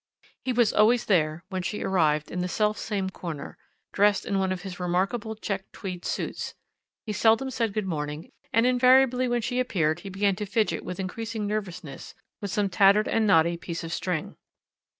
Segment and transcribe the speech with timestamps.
[0.43, 3.55] He was always there, when she arrived, in the selfsame corner,
[3.93, 6.55] dressed in one of his remarkable check tweed suits;
[7.05, 10.99] he seldom said good morning, and invariably when she appeared he began to fidget with
[10.99, 14.37] increased nervousness, with some tattered and knotty piece of string.